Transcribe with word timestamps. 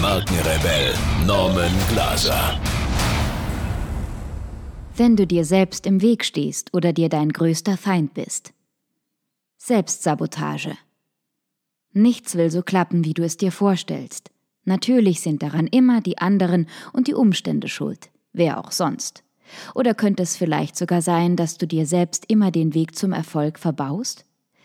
Markenrebell 0.00 0.94
Norman 1.26 1.72
Glaser. 1.90 2.58
Wenn 4.96 5.14
du 5.14 5.26
dir 5.26 5.44
selbst 5.44 5.84
im 5.84 6.00
Weg 6.00 6.24
stehst 6.24 6.72
oder 6.72 6.94
dir 6.94 7.10
dein 7.10 7.28
größter 7.28 7.76
Feind 7.76 8.14
bist. 8.14 8.54
Selbstsabotage. 9.58 10.78
Nichts 11.92 12.34
will 12.34 12.50
so 12.50 12.62
klappen, 12.62 13.04
wie 13.04 13.12
du 13.12 13.22
es 13.22 13.36
dir 13.36 13.52
vorstellst. 13.52 14.30
Natürlich 14.64 15.20
sind 15.20 15.42
daran 15.42 15.66
immer 15.66 16.00
die 16.00 16.16
anderen 16.16 16.66
und 16.94 17.06
die 17.06 17.14
Umstände 17.14 17.68
schuld. 17.68 18.10
Wer 18.32 18.58
auch 18.58 18.72
sonst. 18.72 19.22
Oder 19.74 19.92
könnte 19.92 20.22
es 20.22 20.34
vielleicht 20.34 20.76
sogar 20.76 21.02
sein, 21.02 21.36
dass 21.36 21.58
du 21.58 21.66
dir 21.66 21.84
selbst 21.84 22.24
immer 22.28 22.50
den 22.50 22.72
Weg 22.72 22.96
zum 22.96 23.12
Erfolg 23.12 23.58
verbaust? 23.58 24.24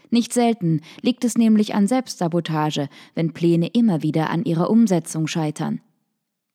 Nicht 0.10 0.34
selten 0.34 0.82
liegt 1.02 1.24
es 1.24 1.38
nämlich 1.38 1.76
an 1.76 1.88
Selbstsabotage, 1.88 2.90
wenn 3.14 3.34
Pläne 3.34 3.68
immer 3.68 4.02
wieder 4.04 4.30
an 4.30 4.44
ihrer 4.44 4.70
Umsetzung 4.70 5.28
scheitern. 5.28 5.82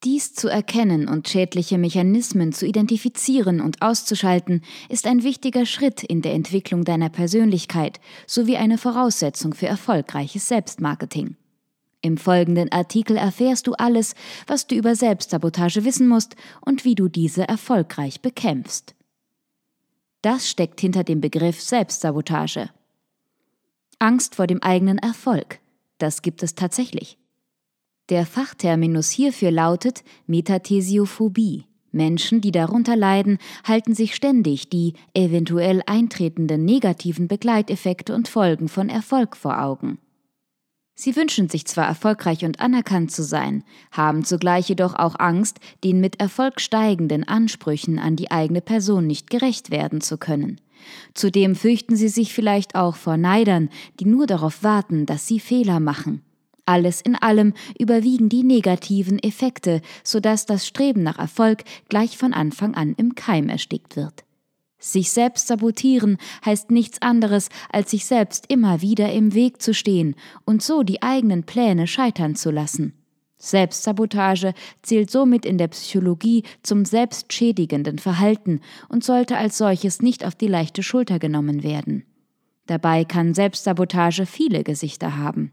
Dies 0.03 0.33
zu 0.33 0.49
erkennen 0.49 1.09
und 1.09 1.29
schädliche 1.29 1.77
Mechanismen 1.77 2.53
zu 2.53 2.67
identifizieren 2.67 3.61
und 3.61 3.83
auszuschalten, 3.83 4.63
ist 4.89 5.07
ein 5.07 5.23
wichtiger 5.23 5.67
Schritt 5.67 6.03
in 6.03 6.23
der 6.23 6.33
Entwicklung 6.33 6.85
deiner 6.85 7.11
Persönlichkeit 7.11 8.01
sowie 8.27 8.57
eine 8.57 8.79
Voraussetzung 8.79 9.53
für 9.53 9.67
erfolgreiches 9.67 10.49
Selbstmarketing. 10.49 11.37
Im 12.01 12.17
folgenden 12.17 12.73
Artikel 12.73 13.19
erfährst 13.19 13.67
du 13.67 13.75
alles, 13.75 14.15
was 14.47 14.67
du 14.67 14.75
über 14.75 14.95
Selbstsabotage 14.95 15.85
wissen 15.85 16.09
musst 16.09 16.35
und 16.65 16.87
wie 16.87 16.95
du 16.95 17.09
diese 17.09 17.47
erfolgreich 17.47 18.23
bekämpfst. 18.23 18.95
Das 20.23 20.49
steckt 20.49 20.81
hinter 20.81 21.05
dem 21.05 21.21
Begriff 21.21 21.61
Selbstsabotage. 21.61 22.71
Angst 24.01 24.35
vor 24.35 24.47
dem 24.47 24.63
eigenen 24.63 24.99
Erfolg. 24.99 25.61
Das 25.99 26.23
gibt 26.23 26.43
es 26.43 26.55
tatsächlich. 26.55 27.19
Der 28.09 28.27
Fachterminus 28.27 29.11
hierfür 29.11 29.51
lautet 29.51 30.03
Metathesiophobie. 30.27 31.67
Menschen, 31.93 32.41
die 32.41 32.51
darunter 32.51 32.97
leiden, 32.97 33.39
halten 33.65 33.95
sich 33.95 34.15
ständig 34.15 34.71
die 34.71 34.95
eventuell 35.13 35.83
eintretenden 35.87 36.65
negativen 36.65 37.29
Begleiteffekte 37.29 38.15
und 38.15 38.29
Folgen 38.29 38.69
von 38.69 38.89
Erfolg 38.89 39.37
vor 39.37 39.61
Augen. 39.63 39.99
Sie 40.95 41.17
wünschen 41.17 41.49
sich 41.49 41.67
zwar 41.67 41.87
erfolgreich 41.87 42.45
und 42.45 42.61
anerkannt 42.61 43.11
zu 43.11 43.23
sein, 43.23 43.65
haben 43.91 44.25
zugleich 44.25 44.69
jedoch 44.69 44.95
auch 44.95 45.19
Angst, 45.19 45.59
den 45.85 46.01
mit 46.01 46.21
Erfolg 46.21 46.61
steigenden 46.61 47.27
Ansprüchen 47.27 47.99
an 47.99 48.17
die 48.17 48.31
eigene 48.31 48.61
Person 48.61 49.07
nicht 49.07 49.31
gerecht 49.31 49.71
werden 49.71 50.01
zu 50.01 50.19
können. 50.19 50.61
Zudem 51.15 51.55
fürchten 51.55 51.97
sie 51.97 52.09
sich 52.09 52.33
vielleicht 52.33 52.75
auch 52.75 52.97
vor 52.97 53.17
Neidern, 53.17 53.71
die 53.99 54.07
nur 54.07 54.27
darauf 54.27 54.63
warten, 54.63 55.07
dass 55.07 55.27
sie 55.27 55.41
Fehler 55.41 55.81
machen. 55.81 56.23
Alles 56.67 57.01
in 57.01 57.17
allem 57.17 57.55
überwiegen 57.79 58.29
die 58.29 58.45
negativen 58.45 59.19
Effekte, 59.19 59.81
sodass 60.05 60.47
das 60.47 60.67
Streben 60.67 61.03
nach 61.03 61.19
Erfolg 61.19 61.65
gleich 61.89 62.17
von 62.17 62.33
Anfang 62.33 62.75
an 62.75 62.95
im 62.97 63.15
Keim 63.15 63.49
erstickt 63.49 63.97
wird. 63.97 64.25
Sich 64.79 65.11
selbst 65.11 65.49
sabotieren 65.49 66.17
heißt 66.45 66.71
nichts 66.71 67.03
anderes, 67.03 67.49
als 67.71 67.91
sich 67.91 68.07
selbst 68.07 68.47
immer 68.49 68.81
wieder 68.81 69.13
im 69.13 69.35
Weg 69.35 69.61
zu 69.61 69.75
stehen 69.75 70.15
und 70.45 70.63
so 70.63 70.83
die 70.83 71.03
eigenen 71.03 71.45
Pläne 71.45 71.87
scheitern 71.87 72.35
zu 72.35 72.51
lassen. 72.51 73.00
Selbstsabotage 73.41 74.53
zählt 74.83 75.11
somit 75.11 75.45
in 75.45 75.59
der 75.59 75.69
Psychologie 75.69 76.45
zum 76.63 76.85
selbstschädigenden 76.85 77.99
Verhalten 77.99 78.61
und 78.89 79.03
sollte 79.03 79.37
als 79.37 79.59
solches 79.59 80.03
nicht 80.03 80.25
auf 80.25 80.35
die 80.35 80.47
leichte 80.47 80.83
Schulter 80.83 81.19
genommen 81.19 81.63
werden. 81.63 82.05
Dabei 82.67 83.05
kann 83.05 83.35
Selbstsabotage 83.35 84.27
viele 84.27 84.63
Gesichter 84.63 85.17
haben. 85.17 85.51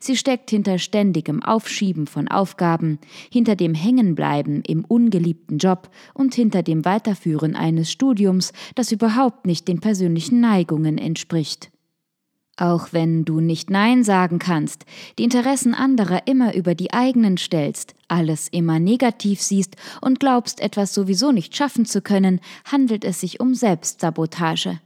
Sie 0.00 0.16
steckt 0.16 0.48
hinter 0.50 0.78
ständigem 0.78 1.42
Aufschieben 1.42 2.06
von 2.06 2.28
Aufgaben, 2.28 2.98
hinter 3.30 3.54
dem 3.54 3.74
Hängenbleiben 3.74 4.62
im 4.62 4.84
ungeliebten 4.84 5.58
Job 5.58 5.90
und 6.14 6.34
hinter 6.34 6.62
dem 6.62 6.86
Weiterführen 6.86 7.54
eines 7.54 7.92
Studiums, 7.92 8.52
das 8.74 8.90
überhaupt 8.90 9.46
nicht 9.46 9.68
den 9.68 9.80
persönlichen 9.80 10.40
Neigungen 10.40 10.96
entspricht. 10.96 11.70
Auch 12.60 12.88
wenn 12.90 13.24
du 13.24 13.38
nicht 13.38 13.70
Nein 13.70 14.02
sagen 14.02 14.40
kannst, 14.40 14.84
die 15.16 15.22
Interessen 15.22 15.74
anderer 15.74 16.26
immer 16.26 16.54
über 16.56 16.74
die 16.74 16.92
eigenen 16.92 17.38
stellst, 17.38 17.94
alles 18.08 18.48
immer 18.48 18.80
negativ 18.80 19.40
siehst 19.40 19.76
und 20.00 20.18
glaubst, 20.18 20.60
etwas 20.60 20.92
sowieso 20.92 21.30
nicht 21.30 21.56
schaffen 21.56 21.86
zu 21.86 22.02
können, 22.02 22.40
handelt 22.64 23.04
es 23.04 23.20
sich 23.20 23.38
um 23.38 23.54
Selbstsabotage. 23.54 24.80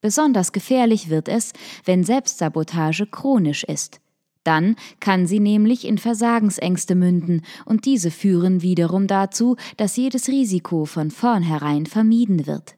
Besonders 0.00 0.50
gefährlich 0.50 1.08
wird 1.08 1.28
es, 1.28 1.52
wenn 1.84 2.02
Selbstsabotage 2.02 3.06
chronisch 3.06 3.62
ist. 3.62 4.00
Dann 4.42 4.74
kann 4.98 5.28
sie 5.28 5.40
nämlich 5.40 5.86
in 5.86 5.98
Versagensängste 5.98 6.96
münden, 6.96 7.42
und 7.64 7.84
diese 7.84 8.10
führen 8.10 8.62
wiederum 8.62 9.06
dazu, 9.06 9.56
dass 9.76 9.96
jedes 9.96 10.26
Risiko 10.26 10.84
von 10.84 11.12
vornherein 11.12 11.86
vermieden 11.86 12.48
wird. 12.48 12.77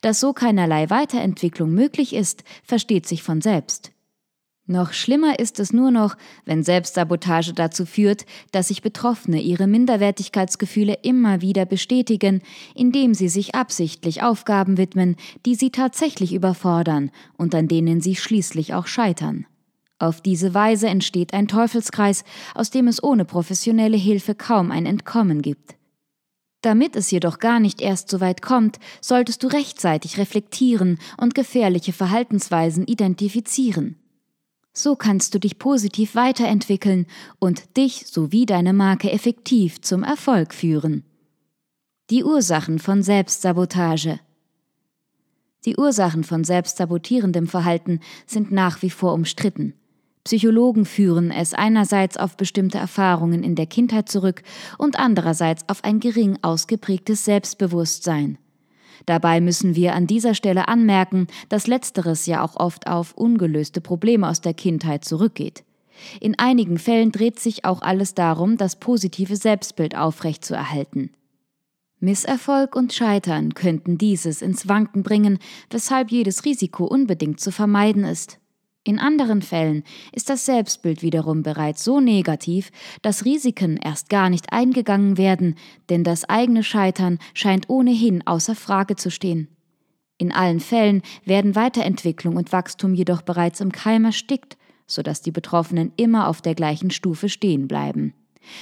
Dass 0.00 0.20
so 0.20 0.32
keinerlei 0.32 0.90
Weiterentwicklung 0.90 1.70
möglich 1.70 2.14
ist, 2.14 2.44
versteht 2.64 3.06
sich 3.06 3.22
von 3.22 3.40
selbst. 3.40 3.92
Noch 4.70 4.92
schlimmer 4.92 5.38
ist 5.38 5.60
es 5.60 5.72
nur 5.72 5.90
noch, 5.90 6.14
wenn 6.44 6.62
Selbstsabotage 6.62 7.54
dazu 7.54 7.86
führt, 7.86 8.26
dass 8.52 8.68
sich 8.68 8.82
Betroffene 8.82 9.40
ihre 9.40 9.66
Minderwertigkeitsgefühle 9.66 10.98
immer 11.02 11.40
wieder 11.40 11.64
bestätigen, 11.64 12.42
indem 12.74 13.14
sie 13.14 13.30
sich 13.30 13.54
absichtlich 13.54 14.22
Aufgaben 14.22 14.76
widmen, 14.76 15.16
die 15.46 15.54
sie 15.54 15.70
tatsächlich 15.70 16.34
überfordern 16.34 17.10
und 17.38 17.54
an 17.54 17.66
denen 17.66 18.02
sie 18.02 18.14
schließlich 18.14 18.74
auch 18.74 18.86
scheitern. 18.86 19.46
Auf 19.98 20.20
diese 20.20 20.52
Weise 20.52 20.88
entsteht 20.88 21.32
ein 21.32 21.48
Teufelskreis, 21.48 22.22
aus 22.54 22.70
dem 22.70 22.88
es 22.88 23.02
ohne 23.02 23.24
professionelle 23.24 23.96
Hilfe 23.96 24.34
kaum 24.34 24.70
ein 24.70 24.84
Entkommen 24.84 25.40
gibt. 25.40 25.77
Damit 26.60 26.96
es 26.96 27.10
jedoch 27.10 27.38
gar 27.38 27.60
nicht 27.60 27.80
erst 27.80 28.10
so 28.10 28.20
weit 28.20 28.42
kommt, 28.42 28.78
solltest 29.00 29.42
du 29.42 29.46
rechtzeitig 29.46 30.18
reflektieren 30.18 30.98
und 31.16 31.34
gefährliche 31.34 31.92
Verhaltensweisen 31.92 32.84
identifizieren. 32.86 33.96
So 34.72 34.96
kannst 34.96 35.34
du 35.34 35.40
dich 35.40 35.58
positiv 35.58 36.14
weiterentwickeln 36.14 37.06
und 37.38 37.76
dich 37.76 38.06
sowie 38.06 38.46
deine 38.46 38.72
Marke 38.72 39.10
effektiv 39.10 39.80
zum 39.80 40.02
Erfolg 40.02 40.54
führen. 40.54 41.04
Die 42.10 42.24
Ursachen 42.24 42.78
von 42.78 43.02
Selbstsabotage 43.02 44.20
Die 45.64 45.76
Ursachen 45.76 46.24
von 46.24 46.42
selbstsabotierendem 46.42 47.46
Verhalten 47.46 48.00
sind 48.26 48.50
nach 48.50 48.82
wie 48.82 48.90
vor 48.90 49.14
umstritten. 49.14 49.74
Psychologen 50.28 50.84
führen 50.84 51.30
es 51.30 51.54
einerseits 51.54 52.18
auf 52.18 52.36
bestimmte 52.36 52.76
Erfahrungen 52.76 53.42
in 53.42 53.54
der 53.54 53.64
Kindheit 53.64 54.10
zurück 54.10 54.42
und 54.76 54.98
andererseits 54.98 55.66
auf 55.70 55.82
ein 55.84 56.00
gering 56.00 56.38
ausgeprägtes 56.42 57.24
Selbstbewusstsein. 57.24 58.36
Dabei 59.06 59.40
müssen 59.40 59.74
wir 59.74 59.94
an 59.94 60.06
dieser 60.06 60.34
Stelle 60.34 60.68
anmerken, 60.68 61.28
dass 61.48 61.66
letzteres 61.66 62.26
ja 62.26 62.44
auch 62.44 62.56
oft 62.56 62.88
auf 62.88 63.14
ungelöste 63.14 63.80
Probleme 63.80 64.28
aus 64.28 64.42
der 64.42 64.52
Kindheit 64.52 65.02
zurückgeht. 65.02 65.64
In 66.20 66.38
einigen 66.38 66.76
Fällen 66.76 67.10
dreht 67.10 67.40
sich 67.40 67.64
auch 67.64 67.80
alles 67.80 68.12
darum, 68.12 68.58
das 68.58 68.76
positive 68.76 69.36
Selbstbild 69.36 69.96
aufrechtzuerhalten. 69.96 71.08
Misserfolg 72.00 72.76
und 72.76 72.92
Scheitern 72.92 73.54
könnten 73.54 73.96
dieses 73.96 74.42
ins 74.42 74.68
Wanken 74.68 75.02
bringen, 75.02 75.38
weshalb 75.70 76.10
jedes 76.10 76.44
Risiko 76.44 76.84
unbedingt 76.84 77.40
zu 77.40 77.50
vermeiden 77.50 78.04
ist. 78.04 78.38
In 78.88 78.98
anderen 78.98 79.42
Fällen 79.42 79.84
ist 80.12 80.30
das 80.30 80.46
Selbstbild 80.46 81.02
wiederum 81.02 81.42
bereits 81.42 81.84
so 81.84 82.00
negativ, 82.00 82.70
dass 83.02 83.26
Risiken 83.26 83.76
erst 83.76 84.08
gar 84.08 84.30
nicht 84.30 84.50
eingegangen 84.50 85.18
werden, 85.18 85.56
denn 85.90 86.04
das 86.04 86.26
eigene 86.26 86.62
Scheitern 86.62 87.18
scheint 87.34 87.68
ohnehin 87.68 88.26
außer 88.26 88.54
Frage 88.54 88.96
zu 88.96 89.10
stehen. 89.10 89.48
In 90.16 90.32
allen 90.32 90.58
Fällen 90.58 91.02
werden 91.26 91.54
Weiterentwicklung 91.54 92.36
und 92.36 92.50
Wachstum 92.50 92.94
jedoch 92.94 93.20
bereits 93.20 93.60
im 93.60 93.72
Keim 93.72 94.06
erstickt, 94.06 94.56
sodass 94.86 95.20
die 95.20 95.32
Betroffenen 95.32 95.92
immer 95.98 96.26
auf 96.26 96.40
der 96.40 96.54
gleichen 96.54 96.90
Stufe 96.90 97.28
stehen 97.28 97.68
bleiben. 97.68 98.14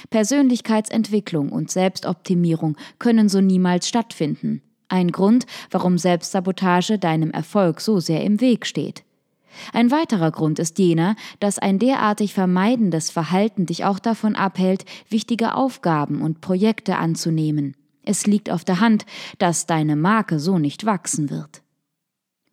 Persönlichkeitsentwicklung 0.09 1.53
und 1.53 1.71
Selbstoptimierung 1.71 2.75
können 2.99 3.29
so 3.29 3.39
niemals 3.39 3.87
stattfinden. 3.87 4.61
Ein 4.89 5.13
Grund, 5.13 5.45
warum 5.71 5.97
Selbstsabotage 5.97 6.99
deinem 6.99 7.31
Erfolg 7.31 7.79
so 7.79 8.01
sehr 8.01 8.25
im 8.25 8.41
Weg 8.41 8.65
steht. 8.65 9.06
Ein 9.73 9.91
weiterer 9.91 10.31
Grund 10.31 10.59
ist 10.59 10.79
jener, 10.79 11.15
dass 11.39 11.59
ein 11.59 11.79
derartig 11.79 12.33
vermeidendes 12.33 13.09
Verhalten 13.09 13.65
dich 13.65 13.85
auch 13.85 13.99
davon 13.99 14.35
abhält, 14.35 14.85
wichtige 15.09 15.55
Aufgaben 15.55 16.21
und 16.21 16.41
Projekte 16.41 16.97
anzunehmen. 16.97 17.75
Es 18.03 18.25
liegt 18.25 18.49
auf 18.49 18.63
der 18.63 18.79
Hand, 18.79 19.05
dass 19.37 19.65
deine 19.65 19.95
Marke 19.95 20.39
so 20.39 20.59
nicht 20.59 20.85
wachsen 20.85 21.29
wird. 21.29 21.61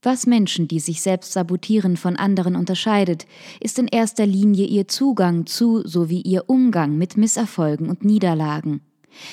Was 0.03 0.27
Menschen, 0.27 0.69
die 0.69 0.81
sich 0.81 1.01
selbst 1.01 1.33
sabotieren, 1.33 1.97
von 1.97 2.17
anderen 2.17 2.56
unterscheidet, 2.56 3.27
ist 3.61 3.79
in 3.79 3.89
erster 3.89 4.27
Linie 4.27 4.67
ihr 4.67 4.87
Zugang 4.87 5.47
zu 5.47 5.87
sowie 5.87 6.21
ihr 6.21 6.51
Umgang 6.51 6.99
mit 6.99 7.17
Misserfolgen 7.17 7.89
und 7.89 8.05
Niederlagen. 8.05 8.83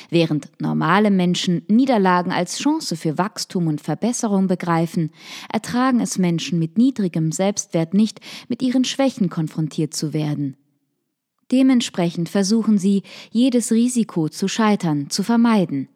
Während 0.09 0.49
normale 0.59 1.11
Menschen 1.11 1.63
Niederlagen 1.67 2.31
als 2.31 2.57
Chance 2.57 2.95
für 2.95 3.17
Wachstum 3.17 3.67
und 3.67 3.81
Verbesserung 3.81 4.47
begreifen, 4.47 5.11
ertragen 5.51 5.99
es 5.99 6.17
Menschen 6.17 6.59
mit 6.59 6.77
niedrigem 6.77 7.31
Selbstwert 7.31 7.93
nicht, 7.93 8.19
mit 8.47 8.61
ihren 8.61 8.85
Schwächen 8.85 9.29
konfrontiert 9.29 9.93
zu 9.93 10.13
werden. 10.13 10.57
Dementsprechend 11.51 12.29
versuchen 12.29 12.77
sie, 12.77 13.03
jedes 13.31 13.71
Risiko 13.71 14.29
zu 14.29 14.47
scheitern 14.47 15.09
zu 15.09 15.21
vermeiden. 15.21 15.89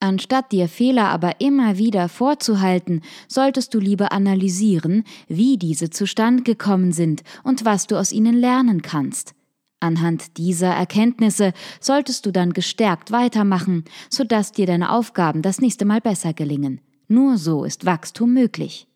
Anstatt 0.00 0.50
dir 0.50 0.66
Fehler 0.66 1.08
aber 1.08 1.42
immer 1.42 1.76
wieder 1.76 2.08
vorzuhalten, 2.08 3.02
solltest 3.28 3.74
du 3.74 3.78
lieber 3.78 4.12
analysieren, 4.12 5.04
wie 5.28 5.58
diese 5.58 5.90
zustande 5.90 6.42
gekommen 6.42 6.92
sind 6.92 7.22
und 7.44 7.66
was 7.66 7.86
du 7.86 7.96
aus 7.96 8.10
ihnen 8.10 8.34
lernen 8.34 8.80
kannst. 8.80 9.34
Anhand 9.80 10.36
dieser 10.36 10.68
Erkenntnisse 10.68 11.54
solltest 11.80 12.26
du 12.26 12.32
dann 12.32 12.52
gestärkt 12.52 13.10
weitermachen, 13.10 13.84
sodass 14.10 14.52
dir 14.52 14.66
deine 14.66 14.92
Aufgaben 14.92 15.40
das 15.40 15.60
nächste 15.60 15.86
Mal 15.86 16.02
besser 16.02 16.34
gelingen. 16.34 16.82
Nur 17.08 17.38
so 17.38 17.64
ist 17.64 17.86
Wachstum 17.86 18.34
möglich. 18.34 18.86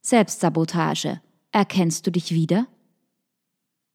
Selbstsabotage. 0.00 1.20
Erkennst 1.52 2.06
du 2.06 2.10
dich 2.10 2.32
wieder? 2.32 2.66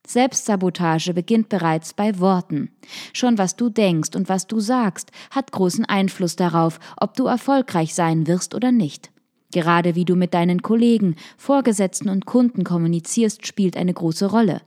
Selbstsabotage 0.07 1.13
beginnt 1.13 1.49
bereits 1.49 1.93
bei 1.93 2.19
Worten. 2.19 2.69
Schon 3.11 3.37
was 3.37 3.57
du 3.57 3.69
denkst 3.69 4.15
und 4.15 4.29
was 4.29 4.47
du 4.47 4.61
sagst, 4.61 5.11
hat 5.31 5.51
großen 5.51 5.83
Einfluss 5.83 6.37
darauf, 6.37 6.79
ob 6.95 7.15
du 7.15 7.25
erfolgreich 7.25 7.93
sein 7.93 8.27
wirst 8.27 8.55
oder 8.55 8.71
nicht. 8.71 9.11
Gerade 9.51 9.95
wie 9.95 10.05
du 10.05 10.15
mit 10.15 10.33
deinen 10.33 10.61
Kollegen, 10.61 11.15
Vorgesetzten 11.37 12.07
und 12.07 12.25
Kunden 12.25 12.63
kommunizierst, 12.63 13.45
spielt 13.47 13.75
eine 13.75 13.93
große 13.93 14.27
Rolle. 14.27 14.61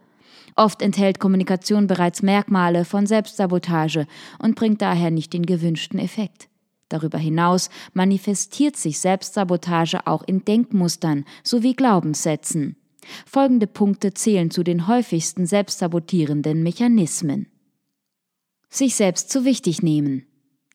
Oft 0.56 0.82
enthält 0.82 1.19
Kommunikation 1.19 1.87
bereits 1.87 2.23
Merkmale 2.23 2.85
von 2.85 3.06
Selbstsabotage 3.06 4.06
und 4.38 4.56
bringt 4.56 4.82
daher 4.82 5.11
nicht 5.11 5.32
den 5.32 5.47
gewünschten 5.47 5.99
Effekt. 5.99 6.49
Darüber 6.88 7.19
hinaus 7.19 7.70
manifestiert 7.93 8.76
sich 8.76 8.99
Selbstsabotage 8.99 10.06
auch 10.06 10.23
in 10.26 10.44
Denkmustern 10.44 11.25
sowie 11.44 11.75
Glaubenssätzen. 11.75 12.76
Folgende 13.26 13.67
Punkte 13.67 14.12
zählen 14.12 14.50
zu 14.50 14.62
den 14.62 14.87
häufigsten 14.87 15.47
selbstsabotierenden 15.47 16.62
Mechanismen. 16.62 17.46
Sich 18.69 18.94
selbst 18.94 19.31
zu 19.31 19.44
wichtig 19.44 19.82
nehmen. 19.82 20.26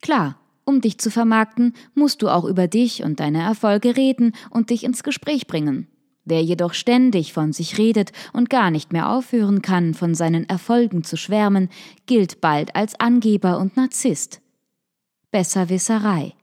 Klar, 0.01 0.39
um 0.65 0.81
dich 0.81 0.97
zu 0.97 1.11
vermarkten, 1.11 1.73
musst 1.93 2.21
du 2.21 2.29
auch 2.29 2.45
über 2.45 2.67
dich 2.67 3.03
und 3.03 3.19
deine 3.19 3.43
Erfolge 3.43 3.95
reden 3.95 4.33
und 4.49 4.69
dich 4.69 4.83
ins 4.83 5.03
Gespräch 5.03 5.47
bringen. 5.47 5.87
Wer 6.25 6.41
jedoch 6.41 6.73
ständig 6.73 7.33
von 7.33 7.53
sich 7.53 7.77
redet 7.77 8.11
und 8.33 8.49
gar 8.49 8.71
nicht 8.71 8.91
mehr 8.91 9.09
aufhören 9.09 9.61
kann, 9.61 9.93
von 9.93 10.15
seinen 10.15 10.49
Erfolgen 10.49 11.03
zu 11.03 11.17
schwärmen, 11.17 11.69
gilt 12.07 12.41
bald 12.41 12.75
als 12.75 12.99
Angeber 12.99 13.59
und 13.59 13.77
Narzisst. 13.77 14.41
Besserwisserei. 15.29 16.33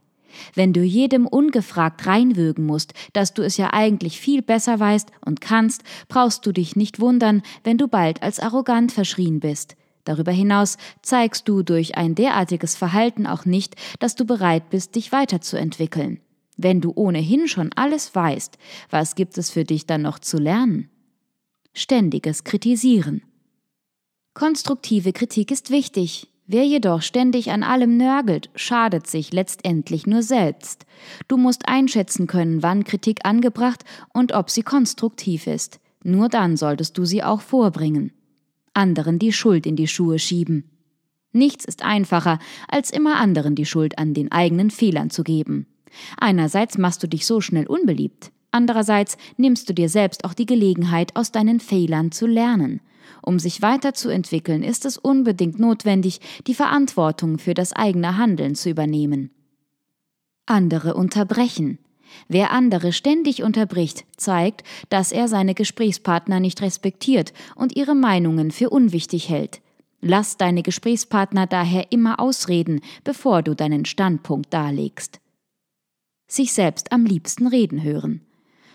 Wenn 0.55 0.73
du 0.73 0.83
jedem 0.83 1.27
ungefragt 1.27 2.07
reinwürgen 2.07 2.65
musst, 2.65 2.95
dass 3.13 3.35
du 3.35 3.43
es 3.43 3.57
ja 3.57 3.73
eigentlich 3.73 4.21
viel 4.21 4.41
besser 4.41 4.79
weißt 4.79 5.11
und 5.25 5.41
kannst, 5.41 5.83
brauchst 6.09 6.47
du 6.47 6.53
dich 6.53 6.77
nicht 6.77 7.01
wundern, 7.01 7.43
wenn 7.65 7.77
du 7.77 7.89
bald 7.89 8.23
als 8.23 8.39
arrogant 8.39 8.93
verschrien 8.93 9.41
bist. 9.41 9.77
Darüber 10.05 10.33
hinaus 10.33 10.79
zeigst 11.03 11.49
du 11.49 11.63
durch 11.63 11.97
ein 11.97 12.15
derartiges 12.15 12.77
Verhalten 12.77 13.27
auch 13.27 13.45
nicht, 13.45 13.77
dass 13.99 14.15
du 14.15 14.25
bereit 14.25 14.71
bist, 14.71 14.95
dich 14.95 15.13
weiterzuentwickeln. 15.13 16.21
Wenn 16.63 16.81
du 16.81 16.93
ohnehin 16.95 17.49
schon 17.49 17.73
alles 17.75 18.15
weißt, 18.15 18.57
was 18.89 19.17
gibt 19.17 19.37
es 19.37 19.51
für 19.51 19.65
dich 19.65 19.87
dann 19.87 20.03
noch 20.03 20.21
zu 20.21 20.39
lernen? 20.39 20.91
Ständiges 21.75 22.45
Kritisieren. 22.45 23.23
Konstruktive 24.33 25.13
Kritik 25.13 25.51
ist 25.51 25.71
wichtig. 25.71 26.29
Wer 26.47 26.65
jedoch 26.65 27.03
ständig 27.03 27.51
an 27.51 27.65
allem 27.65 27.97
nörgelt, 27.97 28.51
schadet 28.55 29.09
sich 29.09 29.33
letztendlich 29.33 30.07
nur 30.07 30.23
selbst. 30.23 30.87
Du 31.27 31.37
musst 31.37 31.67
einschätzen 31.67 32.29
können, 32.29 32.63
wann 32.63 32.85
Kritik 32.85 33.25
angebracht 33.25 33.85
und 34.13 34.33
ob 34.33 34.49
sie 34.49 34.63
konstruktiv 34.63 35.49
ist. 35.49 35.81
Nur 36.05 36.29
dann 36.29 36.57
solltest 36.57 36.97
du 36.97 37.05
sie 37.05 37.25
auch 37.25 37.41
vorbringen. 37.41 38.13
Anderen 38.73 39.19
die 39.19 39.33
Schuld 39.33 39.67
in 39.67 39.75
die 39.75 39.89
Schuhe 39.89 40.21
schieben. 40.21 40.71
Nichts 41.33 41.65
ist 41.65 41.83
einfacher, 41.83 42.39
als 42.69 42.91
immer 42.91 43.17
anderen 43.17 43.55
die 43.57 43.67
Schuld 43.67 43.99
an 43.99 44.15
den 44.15 44.31
eigenen 44.31 44.71
Fehlern 44.71 45.11
zu 45.11 45.25
geben. 45.25 45.67
Einerseits 46.19 46.79
machst 46.79 47.03
du 47.03 47.09
dich 47.09 47.27
so 47.27 47.41
schnell 47.41 47.67
unbeliebt, 47.67 48.33
andererseits 48.51 49.17
nimmst 49.37 49.69
du 49.69 49.75
dir 49.75 49.89
selbst 49.89 50.25
auch 50.25 50.35
die 50.35 50.47
Gelegenheit, 50.47 51.17
aus 51.17 51.33
deinen 51.33 51.61
Fehlern 51.61 52.13
zu 52.13 52.27
lernen. 52.27 52.81
Um 53.23 53.39
sich 53.39 53.63
weiterzuentwickeln, 53.63 54.63
ist 54.63 54.85
es 54.85 54.99
unbedingt 54.99 55.59
notwendig, 55.59 56.21
die 56.47 56.55
Verantwortung 56.55 57.39
für 57.39 57.55
das 57.55 57.73
eigene 57.73 58.17
Handeln 58.17 58.55
zu 58.55 58.71
übernehmen. 58.71 59.31
Andere 60.47 60.95
unterbrechen. 60.95 61.79
Wer 62.29 62.51
andere 62.51 62.93
ständig 62.93 63.43
unterbricht, 63.43 64.05
zeigt, 64.17 64.65
dass 64.91 65.13
er 65.13 65.29
seine 65.29 65.55
Gesprächspartner 65.55 66.41
nicht 66.41 66.61
respektiert 66.61 67.33
und 67.55 67.77
ihre 67.77 67.95
Meinungen 67.95 68.51
für 68.51 68.69
unwichtig 68.69 69.29
hält. 69.29 69.63
Lass 70.01 70.37
deine 70.37 70.63
Gesprächspartner 70.63 71.47
daher 71.47 71.93
immer 71.93 72.19
ausreden, 72.19 72.81
bevor 73.05 73.43
du 73.43 73.55
deinen 73.55 73.85
Standpunkt 73.85 74.53
darlegst 74.53 75.22
sich 76.33 76.53
selbst 76.53 76.93
am 76.93 77.05
liebsten 77.05 77.47
reden 77.47 77.83
hören. 77.83 78.23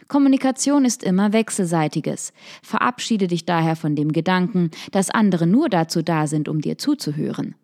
Kommunikation 0.08 0.86
ist 0.86 1.04
immer 1.04 1.34
wechselseitiges. 1.34 2.32
Verabschiede 2.64 3.28
dich 3.28 3.46
daher 3.46 3.76
von 3.76 3.96
dem 3.96 4.14
Gedanken, 4.14 4.72
dass 4.92 5.10
andere 5.10 5.48
nur 5.48 5.70
dazu 5.70 6.02
da 6.02 6.28
sind, 6.28 6.48
um 6.48 6.62
dir 6.62 6.78
zuzuhören. 6.78 7.56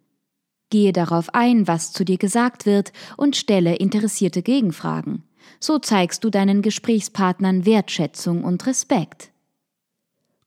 Gehe 0.69 0.91
darauf 0.91 1.33
ein, 1.33 1.67
was 1.67 1.93
zu 1.93 2.03
dir 2.03 2.17
gesagt 2.17 2.65
wird, 2.65 2.91
und 3.15 3.35
stelle 3.35 3.75
interessierte 3.75 4.41
Gegenfragen. 4.41 5.23
So 5.59 5.79
zeigst 5.79 6.23
du 6.23 6.29
deinen 6.29 6.61
Gesprächspartnern 6.61 7.65
Wertschätzung 7.65 8.43
und 8.43 8.65
Respekt. 8.65 9.31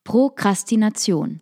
Prokrastination 0.05 1.41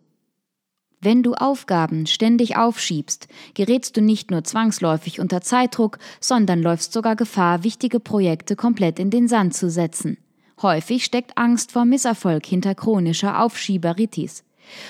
wenn 1.01 1.23
du 1.23 1.33
Aufgaben 1.33 2.07
ständig 2.07 2.57
aufschiebst, 2.57 3.27
gerätst 3.53 3.95
du 3.97 4.01
nicht 4.01 4.31
nur 4.31 4.43
zwangsläufig 4.43 5.19
unter 5.19 5.41
Zeitdruck, 5.41 5.99
sondern 6.19 6.61
läufst 6.61 6.93
sogar 6.93 7.15
Gefahr, 7.15 7.63
wichtige 7.63 7.99
Projekte 7.99 8.55
komplett 8.55 8.99
in 8.99 9.09
den 9.09 9.27
Sand 9.27 9.53
zu 9.53 9.69
setzen. 9.69 10.17
Häufig 10.61 11.03
steckt 11.05 11.37
Angst 11.37 11.71
vor 11.71 11.85
Misserfolg 11.85 12.45
hinter 12.45 12.75
chronischer 12.75 13.41
Aufschieberitis. 13.41 14.43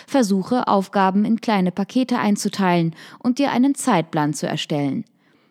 Versuche, 0.08 0.68
Aufgaben 0.68 1.26
in 1.26 1.42
kleine 1.42 1.72
Pakete 1.72 2.18
einzuteilen 2.18 2.96
und 3.20 3.40
dir 3.40 3.52
einen 3.52 3.76
Zeitplan 3.76 4.34
zu 4.34 4.48
erstellen. 4.48 5.06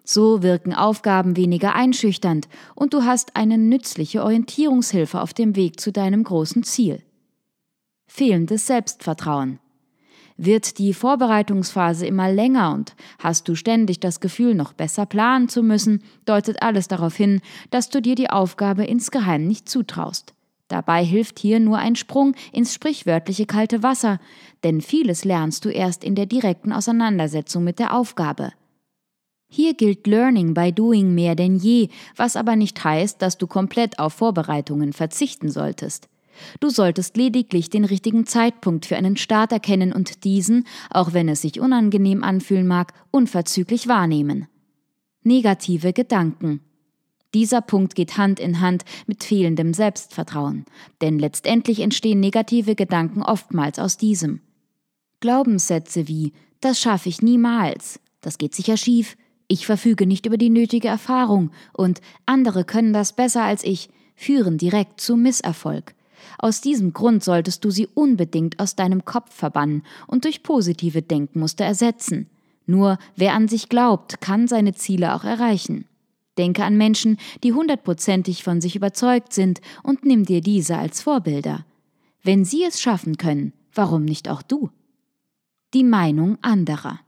So 0.05 0.43
wirken 0.43 0.75
Aufgaben 0.75 1.37
weniger 1.37 1.75
einschüchternd 1.75 2.49
und 2.75 2.95
du 2.95 3.05
hast 3.05 3.37
eine 3.37 3.59
nützliche 3.59 4.23
Orientierungshilfe 4.23 5.21
auf 5.21 5.33
dem 5.33 5.57
Weg 5.57 5.81
zu 5.81 5.93
deinem 5.93 6.25
großen 6.25 6.62
Ziel. 6.62 7.02
Fehlendes 8.07 8.67
Selbstvertrauen. 8.67 9.59
Wird 10.37 10.79
die 10.79 10.95
Vorbereitungsphase 10.95 12.07
immer 12.07 12.33
länger 12.33 12.75
und 12.75 12.97
hast 13.21 13.49
du 13.49 13.55
ständig 13.55 14.00
das 14.00 14.19
Gefühl, 14.19 14.55
noch 14.55 14.73
besser 14.73 15.07
planen 15.07 15.49
zu 15.49 15.62
müssen, 15.62 16.03
deutet 16.25 16.61
alles 16.61 16.88
darauf 16.88 17.14
hin, 17.14 17.41
dass 17.71 17.88
du 17.88 18.03
dir 18.03 18.17
die 18.17 18.31
Aufgabe 18.31 18.85
insgeheim 18.85 19.47
nicht 19.47 19.69
zutraust. 19.69 20.35
Dabei 20.67 21.05
hilft 21.05 21.38
hier 21.38 21.61
nur 21.61 21.79
ein 21.79 21.95
Sprung 21.95 22.35
ins 22.53 22.75
sprichwörtliche 22.75 23.47
kalte 23.47 23.83
Wasser, 23.85 24.19
denn 24.64 24.81
vieles 24.81 25.25
lernst 25.25 25.64
du 25.64 25.69
erst 25.69 26.03
in 26.03 26.17
der 26.17 26.26
direkten 26.26 26.73
Auseinandersetzung 26.73 27.62
mit 27.62 27.79
der 27.79 27.95
Aufgabe. 27.95 28.53
Hier 29.49 29.75
gilt 29.75 30.07
Learning 30.09 30.53
by 30.53 30.73
Doing 30.73 31.14
mehr 31.14 31.37
denn 31.37 31.57
je, 31.57 31.91
was 32.17 32.35
aber 32.35 32.57
nicht 32.57 32.83
heißt, 32.83 33.23
dass 33.23 33.38
du 33.38 33.47
komplett 33.47 34.00
auf 34.00 34.14
Vorbereitungen 34.14 34.93
verzichten 34.93 35.49
solltest. 35.49 36.09
Du 36.61 36.71
solltest 36.71 37.17
lediglich 37.17 37.71
den 37.71 37.85
richtigen 37.85 38.26
Zeitpunkt 38.26 38.87
für 38.87 38.97
einen 38.97 39.17
Start 39.17 39.53
erkennen 39.53 39.93
und 39.93 40.25
diesen, 40.25 40.67
auch 40.91 41.12
wenn 41.12 41.29
es 41.29 41.43
sich 41.43 41.61
unangenehm 41.61 42.23
anfühlen 42.23 42.67
mag, 42.67 42.93
unverzüglich 43.11 43.88
wahrnehmen. 43.88 44.47
Negative 45.23 45.93
Gedanken. 45.93 46.61
Dieser 47.35 47.61
Punkt 47.61 47.97
geht 47.97 48.17
Hand 48.17 48.38
in 48.38 48.61
Hand 48.61 48.85
mit 49.07 49.25
fehlendem 49.25 49.75
Selbstvertrauen, 49.75 50.64
denn 51.00 51.19
letztendlich 51.19 51.81
entstehen 51.81 52.21
negative 52.21 52.76
Gedanken 52.76 53.23
oftmals 53.23 53.79
aus 53.79 53.97
diesem. 53.97 54.41
Glaubenssätze 55.21 56.07
wie 56.07 56.33
das 56.61 56.81
schaffe 56.81 57.09
ich 57.09 57.21
niemals, 57.23 58.00
das 58.21 58.38
geht 58.38 58.55
sicher 58.55 58.76
schief, 58.76 59.17
ich 59.49 59.67
verfüge 59.67 60.07
nicht 60.07 60.26
über 60.26 60.38
die 60.38 60.49
nötige 60.49 60.88
Erfahrung 60.88 61.50
und 61.73 62.00
andere 62.25 62.64
können 62.64 62.93
das 62.93 63.14
besser 63.14 63.43
als 63.43 63.64
ich, 63.64 63.91
führen 64.17 64.57
direkt 64.57 65.00
zu 65.00 65.17
Misserfolg. 65.17 65.94
Aus 66.38 66.61
diesem 66.61 66.93
Grund 66.93 67.25
solltest 67.25 67.64
du 67.64 67.71
sie 67.71 67.88
unbedingt 67.95 68.61
aus 68.61 68.76
deinem 68.76 69.04
Kopf 69.04 69.35
verbannen 69.35 69.83
und 70.07 70.25
durch 70.25 70.43
positive 70.43 71.02
Denkmuster 71.02 71.64
ersetzen. 71.64 72.28
Nur 72.66 72.99
wer 73.16 73.35
an 73.35 73.49
sich 73.49 73.69
glaubt, 73.69 74.21
kann 74.21 74.49
seine 74.49 74.75
Ziele 74.75 75.14
auch 75.14 75.25
erreichen. 75.25 75.87
Denke 76.38 76.64
an 76.64 76.76
Menschen, 76.76 77.19
die 77.43 77.52
hundertprozentig 77.52 78.43
von 78.43 78.61
sich 78.61 78.75
überzeugt 78.75 79.33
sind 79.33 79.61
und 79.83 80.04
nimm 80.04 80.25
dir 80.25 80.40
diese 80.40 80.78
als 80.78 81.00
Vorbilder. 81.00 81.64
Wenn 82.23 82.45
sie 82.45 82.64
es 82.64 82.81
schaffen 82.81 83.19
können, 83.19 83.52
warum 83.73 84.04
nicht 84.04 84.28
auch 84.28 84.43
du? 84.43 84.71
Die 85.75 85.85
Meinung 85.85 86.38
anderer. 86.40 87.00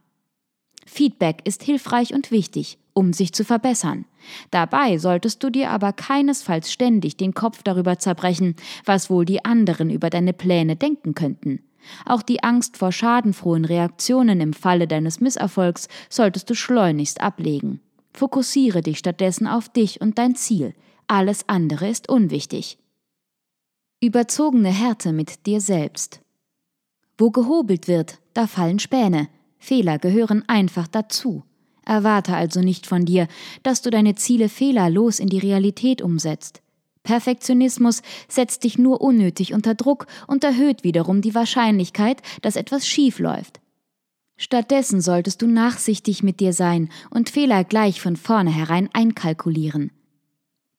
Feedback 0.85 1.41
ist 1.43 1.63
hilfreich 1.63 2.13
und 2.13 2.31
wichtig, 2.31 2.77
um 2.97 3.13
sich 3.13 3.31
zu 3.31 3.45
verbessern. 3.45 4.05
Dabei 4.49 4.97
solltest 4.97 5.43
du 5.43 5.51
dir 5.51 5.69
aber 5.69 5.93
keinesfalls 5.93 6.71
ständig 6.71 7.15
den 7.15 7.35
Kopf 7.35 7.61
darüber 7.61 7.99
zerbrechen, 7.99 8.55
was 8.85 9.11
wohl 9.11 9.23
die 9.23 9.45
anderen 9.45 9.91
über 9.91 10.09
deine 10.09 10.33
Pläne 10.33 10.75
denken 10.75 11.13
könnten. 11.13 11.61
Auch 12.05 12.23
die 12.23 12.43
Angst 12.43 12.75
vor 12.75 12.91
schadenfrohen 12.91 13.65
Reaktionen 13.65 14.41
im 14.41 14.51
Falle 14.51 14.87
deines 14.87 15.21
Misserfolgs 15.21 15.89
solltest 16.09 16.49
du 16.49 16.55
schleunigst 16.55 17.21
ablegen. 17.21 17.81
Fokussiere 18.13 18.81
dich 18.81 18.97
stattdessen 18.97 19.45
auf 19.45 19.69
dich 19.69 20.01
und 20.01 20.17
dein 20.17 20.35
Ziel. 20.35 20.73
Alles 21.05 21.47
andere 21.47 21.87
ist 21.87 22.09
unwichtig. 22.09 22.79
Überzogene 24.01 24.69
Härte 24.69 25.13
mit 25.13 25.45
dir 25.45 25.61
selbst. 25.61 26.21
Wo 27.19 27.29
gehobelt 27.29 27.87
wird, 27.87 28.19
da 28.33 28.47
fallen 28.47 28.79
Späne. 28.79 29.29
Fehler 29.59 29.99
gehören 29.99 30.43
einfach 30.47 30.87
dazu. 30.87 31.43
Erwarte 31.87 32.35
also 32.35 32.59
nicht 32.59 32.85
von 32.85 33.05
dir, 33.05 33.27
dass 33.63 33.81
du 33.81 33.89
deine 33.89 34.15
Ziele 34.15 34.49
fehlerlos 34.49 35.19
in 35.19 35.29
die 35.29 35.39
Realität 35.39 36.01
umsetzt. 36.01 36.61
Perfektionismus 37.03 38.01
setzt 38.27 38.65
dich 38.65 38.77
nur 38.77 38.99
unnötig 38.99 39.53
unter 39.53 39.73
Druck 39.73 40.07
und 40.27 40.43
erhöht 40.43 40.83
wiederum 40.83 41.21
die 41.21 41.33
Wahrscheinlichkeit, 41.33 42.21
dass 42.41 42.57
etwas 42.57 42.85
schief 42.85 43.19
läuft. 43.19 43.61
Stattdessen 44.35 44.99
solltest 44.99 45.41
du 45.41 45.47
nachsichtig 45.47 46.21
mit 46.21 46.41
dir 46.41 46.51
sein 46.51 46.89
und 47.09 47.29
Fehler 47.29 47.63
gleich 47.63 48.01
von 48.01 48.17
vornherein 48.17 48.89
einkalkulieren. 48.91 49.91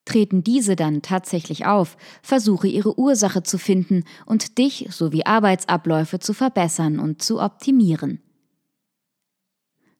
Treten 0.04 0.44
diese 0.44 0.76
dann 0.76 1.00
tatsächlich 1.02 1.66
auf, 1.66 1.96
versuche 2.22 2.68
ihre 2.68 2.98
Ursache 2.98 3.42
zu 3.42 3.58
finden 3.58 4.04
und 4.26 4.58
dich 4.58 4.86
sowie 4.90 5.24
Arbeitsabläufe 5.24 6.18
zu 6.18 6.34
verbessern 6.34 6.98
und 6.98 7.22
zu 7.22 7.40
optimieren. 7.40 8.20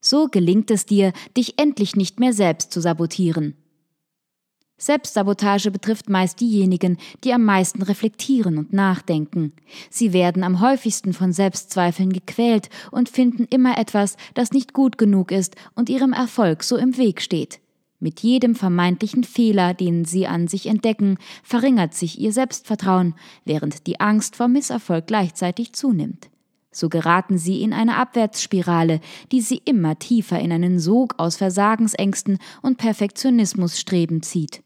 So 0.01 0.29
gelingt 0.29 0.71
es 0.71 0.87
dir, 0.87 1.13
dich 1.37 1.59
endlich 1.59 1.97
nicht 1.97 2.21
mehr 2.21 2.33
selbst 2.33 2.73
zu 2.73 2.81
sabotieren. 2.81 3.55
Selbstsabotage 4.81 5.73
betrifft 5.73 6.09
meist 6.09 6.41
diejenigen, 6.41 6.99
die 7.25 7.33
am 7.33 7.45
meisten 7.45 7.83
reflektieren 7.83 8.59
und 8.59 8.73
nachdenken. 8.73 9.53
Sie 9.91 10.13
werden 10.13 10.45
am 10.45 10.61
häufigsten 10.61 11.13
von 11.13 11.33
Selbstzweifeln 11.33 12.13
gequält 12.13 12.71
und 12.93 13.09
finden 13.09 13.45
immer 13.51 13.77
etwas, 13.77 14.17
das 14.35 14.53
nicht 14.53 14.73
gut 14.73 14.97
genug 14.97 15.33
ist 15.33 15.57
und 15.75 15.89
ihrem 15.91 16.13
Erfolg 16.13 16.63
so 16.63 16.77
im 16.77 16.97
Weg 16.97 17.21
steht. 17.21 17.59
Mit 17.99 18.21
jedem 18.21 18.55
vermeintlichen 18.55 19.25
Fehler, 19.25 19.75
den 19.75 20.05
sie 20.05 20.29
an 20.29 20.47
sich 20.47 20.67
entdecken, 20.67 21.19
verringert 21.43 21.95
sich 21.95 22.21
ihr 22.21 22.33
Selbstvertrauen, 22.33 23.17
während 23.45 23.89
die 23.89 23.99
Angst 23.99 24.37
vor 24.37 24.47
Misserfolg 24.47 25.09
gleichzeitig 25.09 25.73
zunimmt. 25.73 26.31
So 26.79 26.89
geraten 26.89 27.39
sie 27.39 27.63
in 27.63 27.73
eine 27.73 27.97
Abwärtsspirale, 27.97 29.01
die 29.33 29.41
sie 29.41 29.61
immer 29.65 29.99
tiefer 29.99 30.39
in 30.39 30.53
einen 30.53 30.79
Sog 30.79 31.15
aus 31.19 31.35
Versagensängsten 31.37 32.39
und 32.63 32.79
Perfektionismusstreben 32.79 34.23
zieht. 34.23 34.63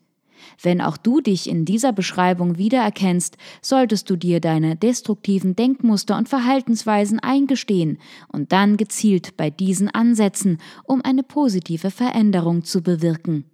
Wenn 0.60 0.82
auch 0.82 0.98
du 0.98 1.22
dich 1.22 1.48
in 1.48 1.64
dieser 1.64 1.94
Beschreibung 1.94 2.58
wiedererkennst, 2.58 3.38
solltest 3.62 4.10
du 4.10 4.16
dir 4.16 4.40
deine 4.40 4.76
destruktiven 4.76 5.56
Denkmuster 5.56 6.18
und 6.18 6.28
Verhaltensweisen 6.28 7.18
eingestehen 7.18 7.96
und 8.28 8.52
dann 8.52 8.76
gezielt 8.76 9.38
bei 9.38 9.48
diesen 9.48 9.88
ansetzen, 9.88 10.58
um 10.84 11.00
eine 11.02 11.22
positive 11.22 11.90
Veränderung 11.90 12.62
zu 12.62 12.82
bewirken. 12.82 13.44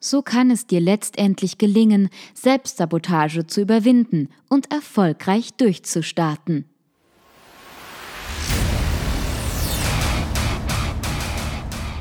So 0.00 0.20
kann 0.20 0.50
es 0.50 0.66
dir 0.66 0.80
letztendlich 0.80 1.56
gelingen, 1.56 2.10
Selbstsabotage 2.34 3.46
zu 3.46 3.62
überwinden 3.62 4.28
und 4.50 4.70
erfolgreich 4.70 5.54
durchzustarten. 5.54 6.66